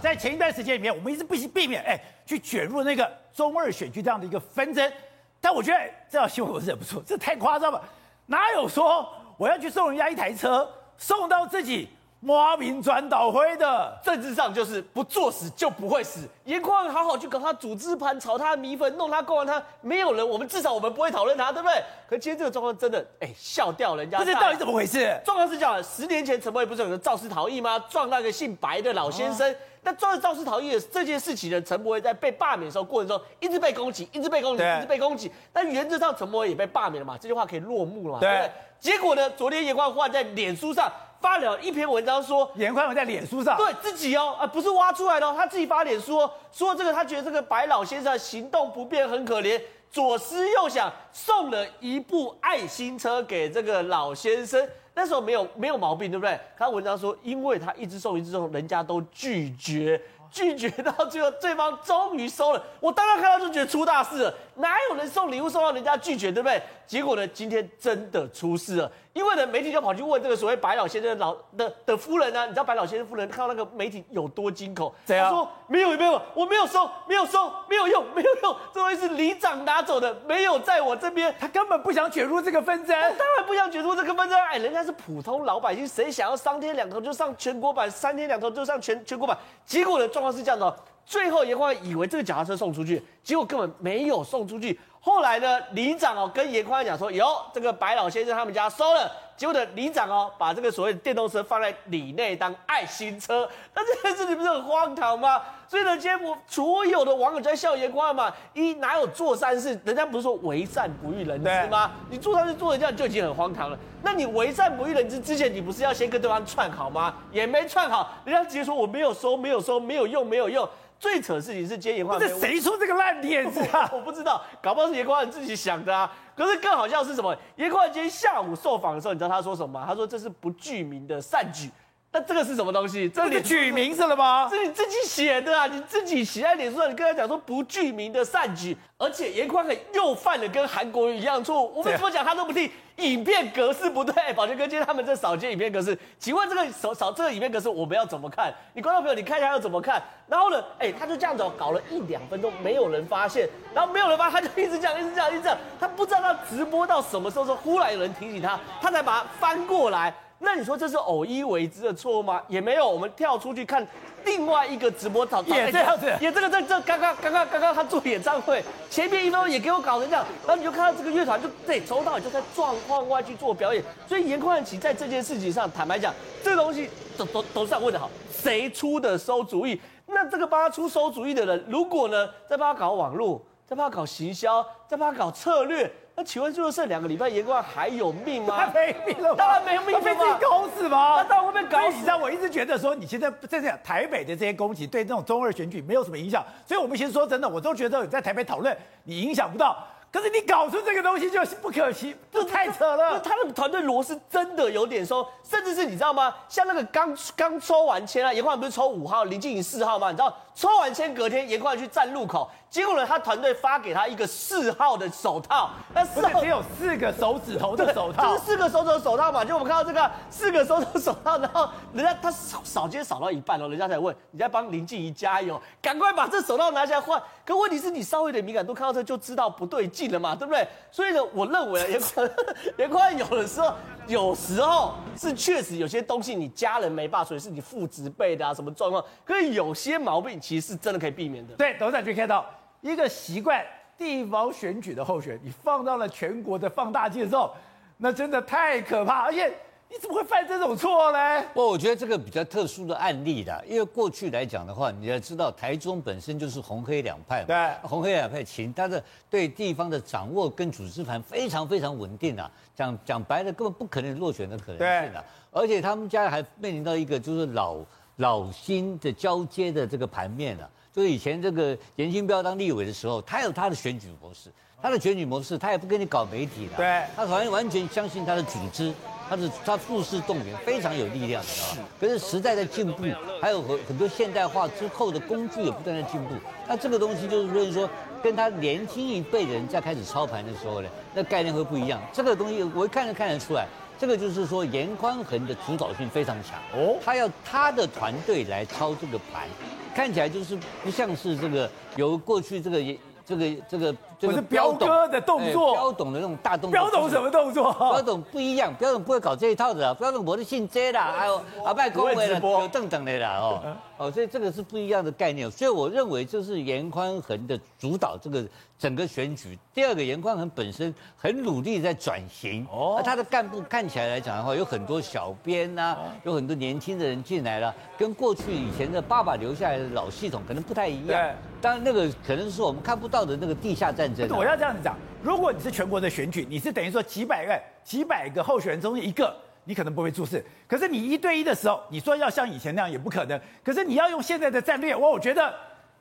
[0.00, 4.92] 在前一段时间里面，我们一直不惜避免哎去卷入那个中二选举这样的一个纷争，
[5.40, 5.78] 但我觉得
[6.10, 7.82] 这条新闻我是忍不住，这太夸张了，
[8.26, 11.88] 哪有说我要去送人家一台车，送到自己？
[12.22, 16.26] 挖民转倒灰的政治上就是不作死就不会死。
[16.44, 21.82] 颜宽好好去搞他组织盘，炒他的米粉，弄他公完他，没有人，我们至少我们不会讨论他，对不对？
[22.08, 24.18] 可今天这个状况真的，哎、欸，笑掉人家。
[24.18, 25.14] 不是到底怎么回事？
[25.24, 27.78] 状况是这样的：十年前陈柏惟不是有个肇事逃逸吗？
[27.88, 29.54] 撞那个姓白的老先生。
[29.82, 35.30] 那撞了肇事逃逸的这件事情呢，陈柏惟在被罢免的时候过程中一直被攻击，一直被攻击，一直被攻击。
[35.52, 38.20] 但原则上陈柏惟也被罢免了嘛，这句话可以落幕了嘛？
[38.20, 38.50] 对，对。
[38.80, 40.90] 结果呢，昨天颜宽恒在脸书上。
[41.20, 56.38] 发了一篇文章说，严宽文在脸书上对自己哦，啊不是挖出来的哦，他自己发脸书哦，说这个他觉得这个白老先生行动不便很可怜，左思右想送了一部爱心车给这个老先生，那时候没有没有毛病对不对？
[56.56, 60.00] 他文章说，因为他一直送一直送，人家都拒绝。
[60.30, 62.62] 拒绝到最后，对方终于收了。
[62.80, 66.62] 我当然看到就觉得出大事了，哪有人送礼物送到人家拒绝，对不对？
[66.86, 68.90] 结果呢，今天真的出事了。
[69.12, 74.92] 因为呢，媒体就跑去问这个所谓白老先生的老的的夫人呢、啊，你知道白老先生夫人看到那个媒体有多惊恐？
[75.04, 75.30] 怎样？
[75.30, 81.34] 说没有没有，我没有收，没有收，没有用，没有用，这东西是里长拿走的，没有在我这边。
[81.40, 84.38] 他根本不想卷入这个纷争，当然不想卷入这个纷争。
[84.38, 89.36] 哎，人家是普通老百姓，谁想要三天两头就上全国版，三天两头就上全全国版？
[89.64, 94.80] 结果呢状况是这样的，最后颜宽以为这个脚踏车送出去，结果根本没有送出去。
[95.06, 99.08] 后来呢，里长哦跟严宽恒讲说，有这个白老先生他们家收了。
[99.36, 105.40] 结果的里长哦把这个所谓的电动车放在里内当爱心车，那这件事情不是很荒唐吗？
[105.68, 109.80] 所以呢，今天我所有的网友在笑严宽嘛，一哪有做善事？
[109.84, 111.92] 人家不是说为善不欲人知吗？
[112.10, 113.78] 你做善事做成这样就已经很荒唐了。
[114.02, 117.14] 那你为善不欲人知之前，你不是要先跟对方串好吗？
[117.30, 120.68] 也没串好，人家直接说我没有收，没有收，没有用，没有用。
[120.98, 123.86] 最扯的事情是，今天颜宽恒是谁出这个烂点子啊？
[123.92, 126.10] 我不知道，搞不好是颜宽恒自己想的啊。
[126.34, 127.36] 可是更好笑是什么？
[127.56, 129.86] 颜宽恒今天下午受访的时候，你知道他说什么吗？
[129.86, 131.70] 他说这是不具名的善举。
[132.16, 133.06] 那这个是什么东西？
[133.10, 134.48] 这你取名字了吗？
[134.48, 135.66] 是 你自己写的啊！
[135.66, 141.74] 你自己写在脸书上，你跟他讲说不具名的善举，而且严宽很又犯了跟韩国瑜一样错误。
[141.76, 144.32] 我们怎么讲他都不听，影片格式不对。
[144.32, 148.50] 宝泉哥，今天他们在扫街影片格式，请问这个扫扫这个影片格式我们要怎么看？
[148.72, 150.02] 你观众朋友，你看一下要怎么看？
[150.26, 160.14] 然后呢，哎，他就这样子搞了一两分钟，没有人发现，然后没有人发现，他就一直这样，一直这样，一直这样，他不知道他直播到什么时候，说忽然有人提醒他，他才把它翻过来。
[160.38, 162.42] 那你说这是偶一为之的错误吗？
[162.48, 163.86] 也没有，我们跳出去看
[164.24, 176.12] 另外一个直播找，也这样子，也这个这这刚刚刚刚刚刚他做演唱会，前面一分钟也给我搞成这样，然后你就看到这个乐团就对，从头到尾就在状况外去做表演，所以严宽奇在这件事情上，坦白讲，
[176.44, 179.80] 这个东西都都都是想问的好，谁出的馊主意？
[180.06, 185.90] 那这个帮他出馊主意的人，如果呢再帮他搞网络，再帮他搞行销，再帮他搞策略？
[186.18, 188.56] 那请问，就剩两个礼拜，严官还有命吗？
[188.56, 191.18] 他 没命了，当然没有命了，被自己搞死吗？
[191.18, 191.96] 他当然会被搞死。
[191.96, 196.42] 你知道，我一直觉得说，你现在在讲台北的这些攻击，对这种中二选举没有什么影响。
[196.66, 199.86] 所以，我们其实说真的，我都觉得在台北讨论，你影响不到。
[200.12, 203.20] 可是你搞出这个东西就是不可惜，这太扯了。
[203.20, 206.34] 他的团队螺丝真的有点松，甚至是你知道吗？
[206.48, 210.10] 像那个刚刚抽完签啊，严宽恒不是抽五号，林静怡四号吗？
[210.10, 212.50] 你知道抽完签隔天，严宽去站路口。
[212.68, 219.44] 结果呢，他团队发给他一个四号的手套，那四号只有四个手指头的手套，就是四个手指头手套嘛。
[219.44, 227.22] 就我们看到这个四个手指手套，然后人家他扫扫街扫到一半了，人家才问你在帮林静怡加油，赶快把这手套拿下来换。
[227.44, 230.68] 可问题是你稍微有点敏感度，看到这就知道不对近了嘛，对不对？
[230.90, 232.30] 所以呢，我认为啊， 也可，
[232.76, 233.74] 也快有的时候，
[234.06, 239.02] 有时候是确实有些东西你家人没办，所以是你父子辈的啊，什么状况？
[239.24, 241.54] 可是有些毛病其实是真的可以避免的。
[241.54, 242.44] 对，董事长就看到。
[242.82, 243.64] 一个习惯
[243.98, 247.52] 地方选举的候选，你放到了全国的放大镜的时候，
[247.96, 249.22] 那真的太可怕。
[249.22, 249.52] 而且
[249.88, 251.42] 你怎么会犯这种错呢？
[251.54, 262.50] 不，我觉得这个比较特殊的案例的，因为过去来讲的话，你要知道台中本身就是红黑两派嘛，对，红黑两派情，但是对地方的掌握跟组织盘非常非常稳定啊。
[262.74, 265.24] 讲讲白了，根本不可能落选的可能性的。
[265.50, 267.78] 而且他们家还面临到一个就是老
[268.16, 270.68] 老新的交接的这个盘面啊。
[270.92, 274.50] 就是以前这个严金彪当立委的时候，他有他的选举模式，
[274.80, 278.94] 他的选举模式，他也不跟你搞媒体的，对，他好像完全相信他的组织，
[279.28, 281.88] 他是他复式动员非常有力量，你知道吧？
[282.00, 283.04] 可是时代在进步，
[283.40, 286.34] 还有很很多现代化之后的工具也不断在进步，
[286.68, 287.88] 那这个东西就是说，
[288.22, 292.00] 跟他年轻一辈的人在开始操盘的时候呢，那概念会不一样。
[292.12, 293.66] 这个东西我一看就看得出来，
[293.98, 299.48] 这个就是说严宽恒的主导性非常强哦，他要他的团队来操这个盘，
[299.94, 302.78] 看起来就是不像是这个由过去这个
[303.26, 303.94] 这个这个。
[304.20, 306.72] 不是彪哥的动作，彪董的那种大动作。
[306.72, 307.72] 彪董什么动作？
[307.72, 309.94] 彪董不一样，彪董不会搞这一套的。
[309.94, 313.62] 彪董我是姓谢的，还有阿拜公维的，有等等的啦哦
[313.98, 315.50] 哦，所以这个是不一样的概念。
[315.50, 318.46] 所以我认为就是严宽恒的主导这个
[318.78, 319.58] 整个选举。
[319.74, 331.08] 第二个，严宽恒本身很努力在转型哦，他的干部看起来来讲的话，有很多小编呐，有很多年轻的人进来了，跟过去以前的爸爸留下来的老系统可能不太一样。
[331.08, 334.28] 对，当然那个可能是我们看不到的那个地下战争。
[334.36, 339.34] 我要这样子讲，如果你是全国的选举，你是等于说几百个、几百个候选人中的一个，
[339.66, 340.42] 你可能不会出事。
[340.66, 343.38] 可是你一对一的时候，你说要像以前那样也不可能。
[343.62, 345.54] 可是你要用现在的战略，我我觉得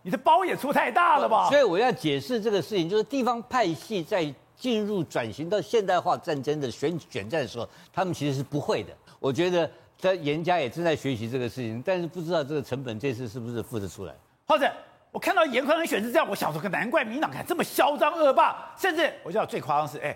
[0.04, 1.50] 你的包也出太大了吧？
[1.50, 8.94] 所以我要解释这个事情，就是地方派系在进入转型到现代化战争的选选战的时候，他们其实是不会的。
[9.20, 14.16] 我觉得在严家也正在学习这个事情，但是不知道这个成本这次是不是付得出来。
[14.48, 14.72] 或者。
[15.12, 20.14] 我看到严宽恒选是这样，我想说，可难怪民党敢这么嚣张恶霸，甚至我知道最夸张是，哎，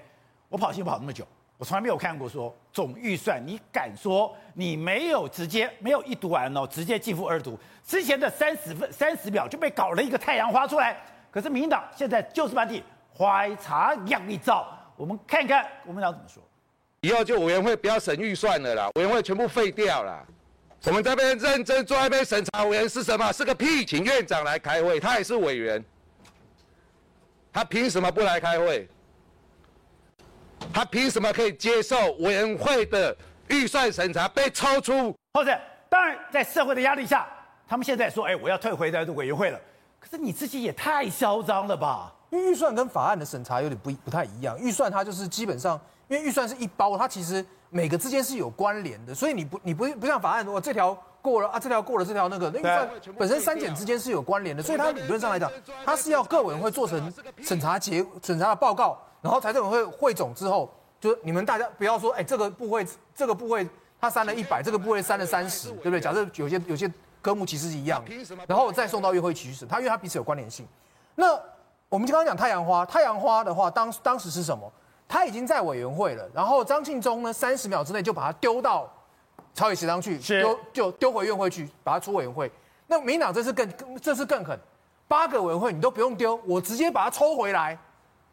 [0.49, 1.25] 我跑新闻跑那么久，
[1.59, 10.95] 我从来没有看过说总预算，你敢说你没有直接没有一读完哦，直接进覆二读，之前的三十分三十秒就被搞了一个太阳花出来，
[11.29, 12.81] 可是民党现在就是把你
[13.13, 14.65] 怀茶养一照，
[14.95, 16.41] 我们看看国民党怎么说，
[17.01, 20.25] 以后就委员会不要审预算了啦，委员会全部废掉了。
[20.85, 23.33] 我们这边认真坐在那边审查委员是什么？
[23.33, 23.83] 是个屁！
[23.85, 25.83] 请院长来开会，他也是委员，
[27.51, 28.87] 他凭什么不来开会？
[30.73, 33.15] 他凭什么可以接受委员会的
[33.47, 35.15] 预算审查被超出？
[35.33, 35.57] 或者，
[35.89, 37.27] 当然在社会的压力下，
[37.67, 39.59] 他们现在说：“哎，我要退回这委员会了。”
[39.99, 42.13] 可是你自己也太嚣张了吧？
[42.29, 47.45] 因为预算跟法案的审查有点不不太一样，预算它就是基本上，因为预算是一包，它其实。
[47.71, 55.51] 每个之间是有关联的，所以你不你不不像法案，我这条过了啊，这条过了，这条那个，那预算本身删减之间是有关联的，所以它理论上来讲，
[55.85, 57.13] 它是要各委员会做成
[57.43, 62.85] 审查结审查的报告，然后财政委会汇总之后，就是你们大家不要说，哎，这个部会
[63.15, 63.67] 这个部会
[63.99, 65.99] 他删了一百，这个部会删了三十，对不对？
[65.99, 68.13] 假设有些有些科目其实是一样的，
[68.47, 70.65] 然后再送到议会去审，他因为他彼此有关联性。
[71.15, 71.37] 那
[71.89, 74.71] 我们就刚刚讲太阳花，太阳花的话，当当时是什么？
[75.07, 78.87] 他已经在委员会了，然后张庆忠呢，三十秒之内就把他丢到
[79.55, 82.49] 朝野协商去，丢就丢回院会去，把他出委员会。
[82.85, 84.57] 那民党这次更这次更狠，
[85.07, 87.77] 八个委员会你都不用丢，我直接把他抽回来，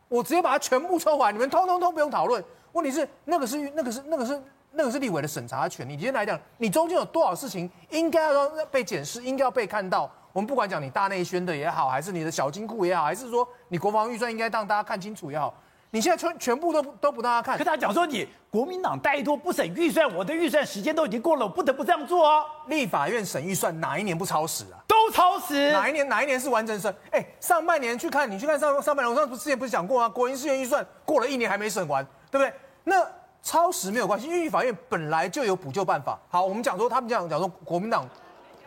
[0.08, 2.42] 我直接把它全部抽回来，你们通通都不用讨论。
[2.72, 4.42] 问题是那个是那个是那个是
[4.72, 10.10] 那个是立委的审查权，你今天来讲，你中间有多少事情应该要被检视，应该要被看到。
[10.32, 15.54] 我们不管讲你大内宣的也好，还是你的小金库也好，还是说你国防预算应该让大家看清楚也好。
[15.90, 22.44] 你现在全全部都都不让大家看，可他讲说你国民党怠惰不审预算，我的预算时间都已经过了，我不得不这样做哦。
[22.66, 24.76] 立法院审预算哪一年不超时啊？
[24.86, 25.72] 都超时。
[25.72, 26.94] 哪一年哪一年是完整审？
[27.10, 30.08] 哎，上半年去看，你去看上上半年，我上次之前不是讲过吗？
[30.08, 32.52] 国营事业预算过了一年还没审完，对不对？
[32.84, 33.06] 那
[33.42, 36.18] 超时没有关系，因为法院本来就有补救办法。
[36.28, 38.08] 好，我们讲说他们讲讲说国民党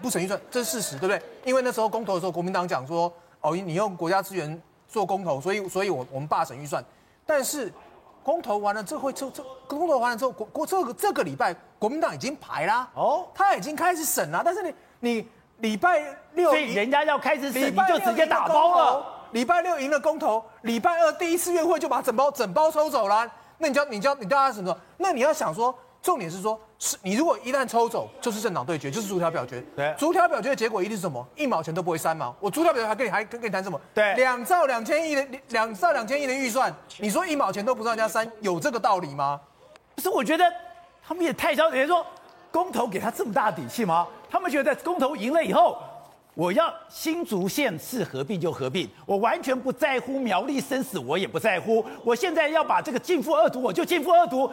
[0.01, 1.21] 不审预算，这是事实，对不对？
[1.43, 6.83] 因为那时候公投的时候，国民党讲说哦，你用国家资源做公投，所以所以我我们罢审预算。
[7.25, 7.71] 但是，
[8.23, 14.41] 公投完了这会，这这公投完了之后，国国这个这个礼拜国民党已经排啦，哦，他已经开始审啦。
[14.43, 15.27] 但是你你
[15.59, 16.03] 礼拜
[16.33, 19.05] 六，所以人家要开始审，你就直接打包了。
[19.31, 23.29] 礼拜六赢了公投，礼拜二第一次院会就把整包整包抽走了。
[23.57, 24.75] 那你叫你叫你叫他什么？
[24.97, 25.73] 那你要想说。
[26.01, 29.61] 重点是说，是你如果一旦抽走，就是政党对决，就是逐条表决。
[29.75, 31.27] 对，逐条表决的结果一定是什么？
[31.35, 32.33] 一毛钱都不会删吗？
[32.39, 33.77] 我逐条表决还跟你还跟跟你谈什么？
[33.93, 39.41] 对，两兆两千亿的两兆两千亿的预算，你说一毛钱都不让人家删，有这个道理吗？
[39.93, 40.45] 不是，我觉得
[41.05, 41.71] 他们也太嚣张。
[41.71, 42.05] 人家说
[42.49, 44.07] 公投给他这么大底气吗？
[44.29, 45.77] 他们觉得公投赢了以后，
[46.35, 51.83] 我要新竹县市合并就合并，我完全不在乎苗栗生死，我也不在乎。
[52.03, 54.49] 我现在要把这个进覆二毒，我就进覆二毒。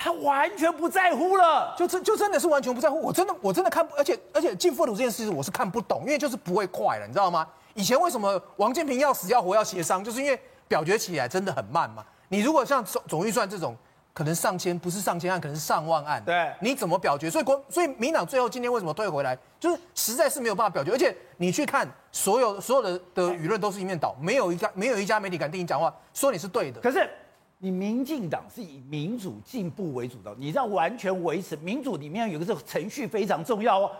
[0.00, 3.00] 他完全不在乎了，就真就真的是完全不在乎。
[3.02, 7.44] 我真的我真的看不，而且而且进覆二读这件事我是看不懂，因为就是不会快了，你知道吗？
[7.74, 12.04] 以前为什么王建平要死要活要协商，就是因为表决起来真的很慢嘛。
[12.28, 13.76] 你如果像总总预算这种，
[14.18, 17.30] 可能上千不是上千案，可能是上万案，对，你怎么表决？
[17.30, 20.90] 所以国所以民党最后今天为什么退回来，就是实在是没有办法表决。
[20.90, 26.80] 而且你去看所有所有的的舆论都是一面倒，没有一家没有一家媒体敢听你讲话，说你是对的。
[26.80, 27.08] 可是。
[27.60, 33.90] 你民进党是以民主进步为主的，你这样完全维持民主里面有个这个程序非常重要哦，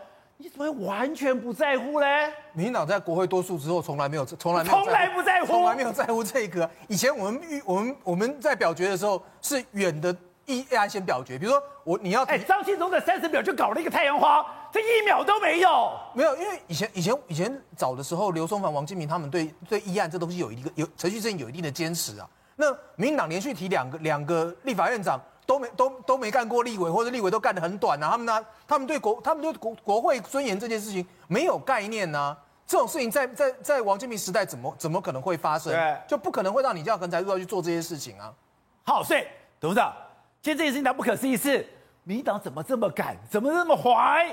[0.41, 2.31] 你怎么会完全不在乎嘞？
[2.53, 6.69] 民进党在国会多数之后，从来没有从来没有从来不在乎，从来没有在乎这个。
[6.87, 10.15] 以前我们预我们我们在表决的时候是远的
[10.45, 11.37] 议案先表决。
[11.37, 15.91] 比如说我你要哎，张庆忠的三十秒就搞了一个太阳花，这一秒都没有。
[16.13, 22.25] 没有，因为以前以前以前早的时候，刘松凡、王金明他们对对议案这东西有一个有程序正义有一定的坚持啊。
[22.55, 28.11] 那民进党连续提两个两个立法院长都没都都没干过立委，或者立委都干得很短啊。
[28.11, 32.37] 他们呢，他们对国他们对国国会尊严这件事情没有概念啊。
[32.67, 35.73] 这种事情在在在王金平时代怎么怎么可能会发生？
[35.73, 38.31] 对，就不可能会让你这样横财入道去做这些事情啊。
[38.83, 39.25] 好，所以
[39.59, 39.91] 董事长，
[40.39, 41.67] 今天这件事情它不可思议是，
[42.03, 44.27] 民进党怎么这么敢，怎么这么坏？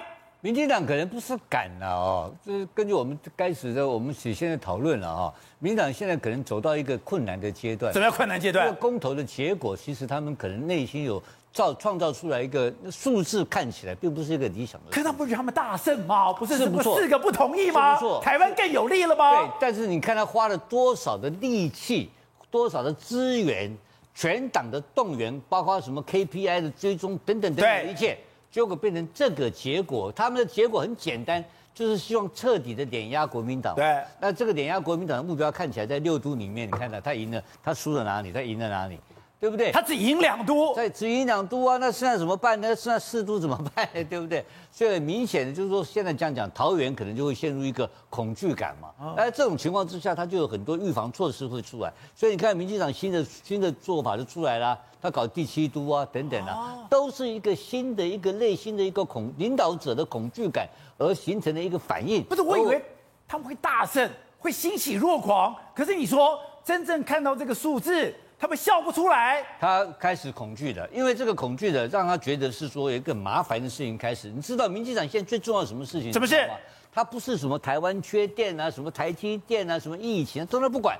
[0.46, 7.92] 民进党可能不是敢了哦，这是根据我们开始的我们起先的讨论了哈，民进党现在可能走到一个困难的阶段。
[7.92, 8.72] 什么叫困难阶段？
[8.76, 11.20] 公投的结果，其实他们可能内心有。
[11.52, 16.30] 造创造出来一个数字看起来并不是一个理想的，可是他不觉得他们大胜吗？
[16.34, 17.98] 不是什么四个不同意吗？
[18.20, 19.30] 台湾更有利了吗？
[19.30, 22.10] 对，但是你看他花了多少的力气，
[22.50, 23.74] 多少的资源，
[24.14, 28.18] 全党的动员，包括什么 KPI 的追踪等等等等一切，
[28.56, 30.10] 结果变成这个结果。
[30.12, 31.44] 他们的结果很简单，
[31.74, 33.74] 就是希望彻底的碾压国民党。
[33.74, 38.32] 对，那这个碾压国民党的目标看起来在六都里面，你看到他赢了，他输了哪里？
[38.32, 38.98] 他赢了哪里？
[39.38, 39.70] 对不对？
[39.70, 42.58] 他只赢两都，对，只赢两都啊，那现在怎么办？
[42.60, 43.86] 那现在四都怎么办？
[44.08, 44.42] 对不对？
[44.72, 49.14] 所以明显的就是说，现在这样讲，桃园可能就会陷入一个恐惧感嘛。
[49.14, 51.92] 哎，这种情况之下，他就有很多预防措施会出来。
[52.14, 60.66] 所以你看，民进党新的新的做法就出来了，他搞第七都啊，等等啊，都是一个新的一个内心的一个恐领导者的恐惧感
[60.96, 62.22] 而形成的一个反应。
[62.24, 62.82] 不是，我以为
[63.28, 65.54] 他们会大胜，会欣喜若狂。
[65.74, 68.14] 可是你说，真正看到这个数字。
[68.38, 74.28] 他们笑不出来，他开始恐惧了，因为这个恐惧的让他觉得是说有一个麻烦的事情开始。
[74.28, 76.12] 你知道民进党现在最重要的什么事情？
[76.12, 76.46] 什么事？
[76.92, 80.98] 他不是什么台湾缺电啊，什么台积电啊，什么疫情，都不管。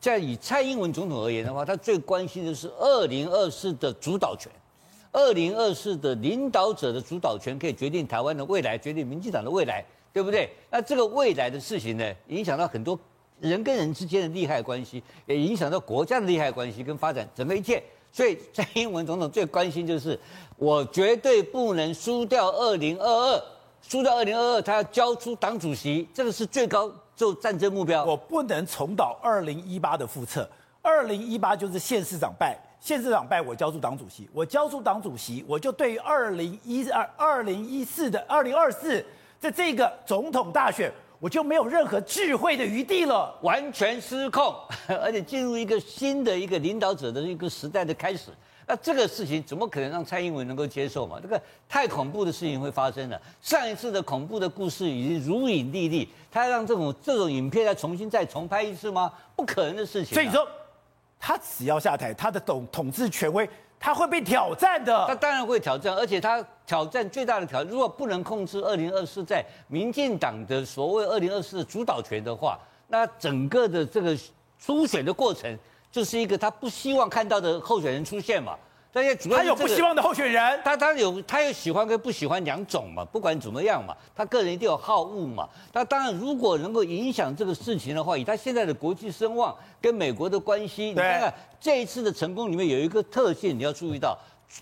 [0.00, 4.50] 在以蔡英文总统而言的话，他最关心的是二零二四的主导权，
[5.12, 10.48] 二零二四的领导者的主导权可以决定台湾的未来，决定民进党的未来，对不对？
[10.70, 12.98] 那这个未来的事情呢，影响到很多。
[13.40, 17.82] 人跟人之间的利害关系，也影响到国家的利害关系跟发展整个一切。
[18.10, 20.18] 所以蔡英文总统最关心就是，
[20.56, 23.42] 我绝对不能输掉二零二二，
[23.82, 28.04] 输掉二零二二，他要交出党主席，这个是最高就战争目标。
[28.04, 30.48] 我不能重蹈二零一八的覆辙，
[30.80, 39.04] 二零一八就是县市长败，县市长败，我交出党主席，我交出党主席，我就对于二零一二、二零一四的二零二四
[39.38, 40.90] 在这个总统大选。
[41.20, 44.54] 我就没有任何智慧的余地了，完全失控，
[44.86, 48.30] 而且进入一个新的一个领导者的一个时代的开始。
[48.66, 51.18] 那这个事情怎么可能让蔡英文能够接受嘛？
[51.20, 53.20] 这个太恐怖的事情会发生了。
[53.40, 59.10] 上一次的恐怖的故事已经如影历历，他要让这种这种影片再重新再重拍一次吗？
[59.34, 60.14] 不可能的事情啊。
[60.14, 60.46] 所以你说，
[61.18, 63.48] 他只要下台，他的统统治权威。
[63.80, 72.58] 他会被挑战的，他当然会挑战，而且他挑战最大的挑战，如果不能控制二零二四在民进党的所谓二零二四的主导权的话，
[72.88, 74.16] 那整个的这个
[74.58, 75.56] 初选的过程
[75.90, 78.56] 就是一个他不希望看到的候选人出现嘛。
[78.98, 85.48] 但是主要、这个、他有不希望的候选人，他他有他有喜欢跟不喜欢两种嘛，不管怎么样嘛，他个人一定有好恶嘛。
[85.72, 94.18] 那当然如果能够影响这个事情的话，以他现在的国际声望跟美国的关系，你看看这一次的成功里面有一个特性，你要注意到，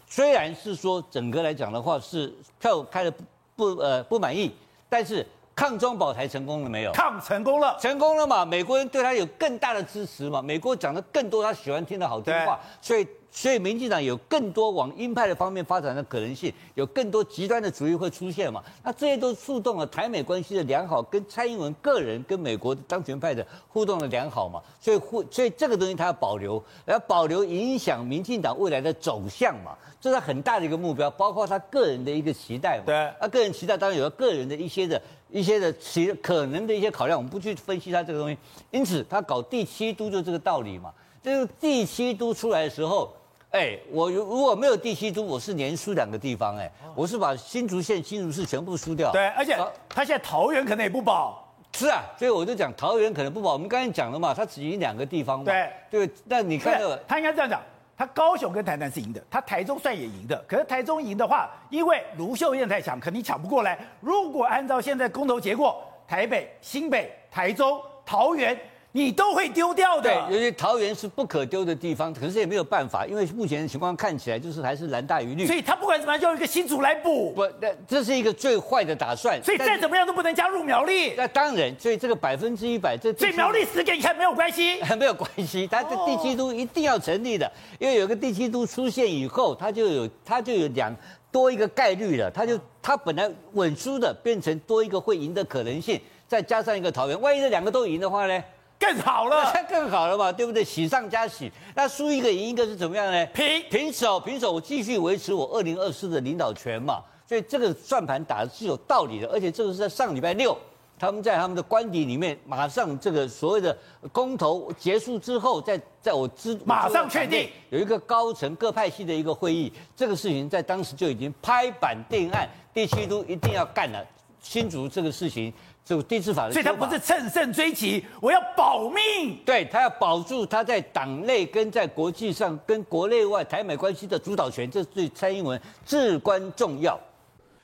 [0.06, 3.24] 虽然是说整个来讲的话是票开的不
[3.56, 4.54] 不呃不满意，
[4.88, 6.92] 但是抗中保台成功了没有？
[6.92, 8.44] 抗成功了，成功了嘛？
[8.44, 10.42] 美国人对他有更大的支持嘛？
[10.42, 13.06] 美国讲的更多他喜欢听的好听话，所以。
[13.36, 18.64] 所以民进党有更多往鹰派的方面发展的可能性，有更多极端的主义会出现嘛？
[18.82, 24.62] 那这些都触动了台美关系的良好，跟蔡英文个人跟美国的当权派的互动的良好嘛？
[24.80, 29.76] 所以互所以这个东西他要保留，要保留影响民进党未来的走向嘛？
[30.00, 32.84] 这是很大的一个目标，包括他个人的一个期待嘛？
[32.86, 38.38] 对，他个人期待当然有个人的一些的一些的其可能的一些考量，我们不去分析他这个东西。
[38.70, 40.90] 因此他搞第七都就这个道理嘛？
[41.22, 43.12] 就是第七都出来的时候。
[43.56, 49.10] 哎，我如如果没有第七都，我是连输两个地方，哎，我是把新竹县、新竹市全部输掉。
[49.10, 49.56] 对，而且
[49.88, 51.42] 他现在桃园可能也不保。
[51.72, 53.54] 是啊，所以我就讲桃园可能不保。
[53.54, 55.44] 我们刚才讲了嘛，他只赢两个地方嘛。
[55.46, 57.62] 对对，那你看到他应该这样讲，
[57.96, 60.36] 他高雄跟台南是赢的，他台中算也赢的。
[60.46, 63.78] 可是台中赢的话，因为卢秀燕太强，肯定抢不过来。
[64.00, 68.54] 如果按照现在公投结果，台北、新北、台中、桃园。
[68.96, 70.10] 你都会丢掉的。
[70.10, 75.46] 对，尤其桃园是不可丢的地方，可是也没有办法，因为目前的情况看起来就是还是蓝大于绿。
[75.46, 77.30] 所以他不管怎么样，就用一个新竹来补。
[77.32, 79.38] 不，那这是一个最坏的打算。
[79.44, 81.12] 所以再怎么样都不能加入苗栗。
[81.14, 85.66] 那当然，所以这个百分之一百，这所以苗栗死给你看没有关系， 没有关系。
[85.66, 90.90] 它的第七都一定要成立的，因为有个第七都出现以后，它就有它就有两
[91.30, 98.42] 多一个概率了，它就它本来稳输的，变成多一个会赢的可能性，再加上一个桃园，万一这两个都赢的话呢？
[98.78, 100.62] 更好了，那 更好了嘛，对不对？
[100.62, 101.50] 喜上加喜。
[101.74, 103.26] 那输一个赢一个是怎么样呢？
[103.26, 107.02] 平平手，平手，我继续维持我二零二四的领导权嘛。
[107.28, 110.56] 所以这个算盘打的是有道理的，而且这个是在上礼拜六，
[110.96, 113.76] 他们在他们的官邸里面，马上这个所谓的
[114.12, 124.06] 公投结束之后，在在我知马上确定有一个高层各派系的一个会议，这个事情在当时就已经拍板定案，第七都一定要干了，
[124.48, 125.52] 新竹这个事情。
[125.86, 129.38] 就地质法的，所以他不是乘胜追击，我要保命。
[129.44, 136.98] 对，他要保住他在党内跟在国际上跟国内外台美关系的主导权，这对蔡英文至关重要。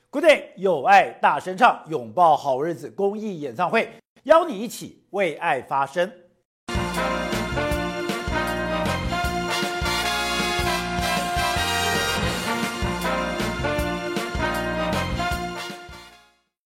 [0.09, 3.89] Good day，有爱大声唱，拥抱好日子公益演唱会，
[4.23, 6.09] 邀你一起为爱发声。